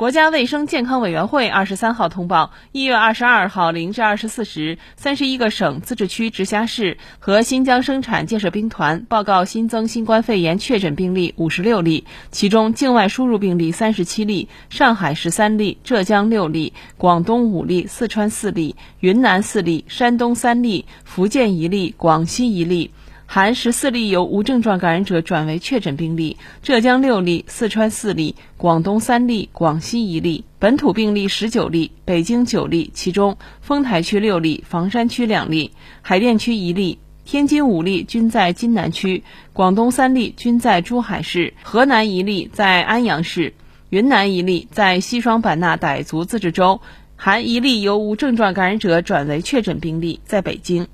[0.00, 22.90] 国家卫生健康委员会二十三号通报，一月二十二号零至二十四时，三十一个省、自治区、直辖市和新疆生产建设兵团报告新增新冠肺炎确诊病例五十六例，其中境外输入病例三十七例，上海十三例，浙江六例，广东五例，四川四例，云南四例，山东三例，福建一例，广西一例。
[23.32, 30.44] 含十四例由无症状感染者转为确诊病例，浙江六例，四川四例，广东三例，广西一例。
[30.58, 35.70] 本土病例十九例，北京九例，其中丰台区六例，房山区两例，
[36.02, 43.54] 海淀区一例，天津五例均在津南区，广东三例均在珠海市，河南一例在安阳市，
[43.90, 46.80] 云南一例在西双版纳傣族自治州，
[47.14, 50.88] 含一例由无症状感染者转为确诊病例，在北京。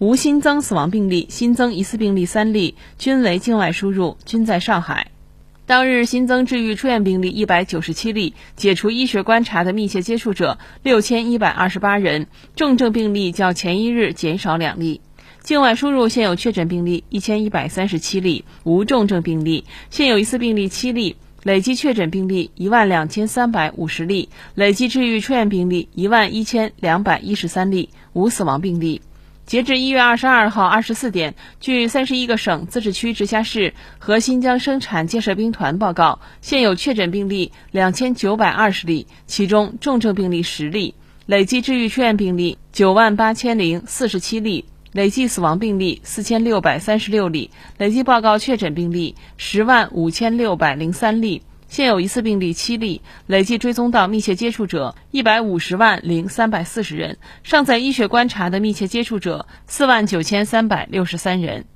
[0.00, 5.10] 无新增死亡病例，新增疑似病例三例，均为境外输入，均在上海。
[5.66, 15.00] 当日新增治愈出院病例一百九十七例，解除医学观察的密切接触者六千一百二十八人，重症病例较前一日减少两例。
[15.42, 29.02] 境外输入现有确诊病例一千一百三十七例，无重症病例，现有疑似病例七例，累计确诊病例一万两千三百五十例，累计治愈出院病例一万一千两百一十三例，无死亡病例。
[29.48, 51.40] 截至一月二十二号二十四点，据三十一个省、自治区、直辖市和新疆生产建设兵团报告，现有确诊病例两千九百二十例，其中重症病例十例，累计治愈出院病例九万八千零四十七例，累计死亡病例四千六百三十六例，累计报告确诊病例十万五千六百零三例。
[51.68, 61.66] 现有疑似病例七例，累计追踪到密切接触者一百五十万零三百四十人，尚在医学观察的密切接触者四万九千三百六十三人。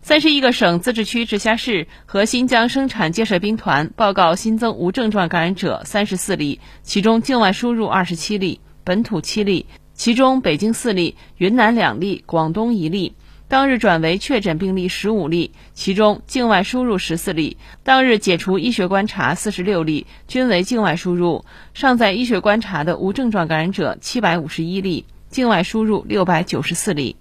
[0.00, 13.14] 三十一个省、自治区、直辖市和新疆生产建设兵团报告新增无症状感染者三十四例，其中境外输入二十七例，本土七例，其中北京四例，云南两例，广东一例。
[13.52, 17.58] 当日转为确诊病例十五例，其中境外输入十四例。
[17.82, 21.44] 当日解除医学观察四十六例，均为境外输入。
[21.74, 27.16] 尚在医学观察的无症状感染者七百五十一例，境外输入六百九十四例。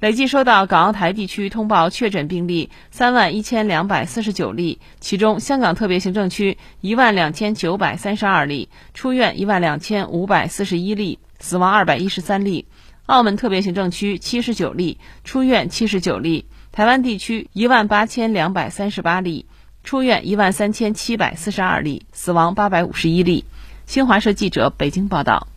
[0.00, 12.66] 累计收到港澳台地区通报确诊病例三万一千两百四十九例，其中香港特别行政区一万两千九百三十二例，出院一万两千五百四十一例，死亡二百一十三例。
[13.08, 19.46] 澳门特别行政区七十九例，出院七十九例；台湾地区一万八千两百三十八例，
[19.82, 23.46] 出院一万三千七百四十二例，死亡八百五十一例。
[23.86, 25.48] 新华社记者北京报道。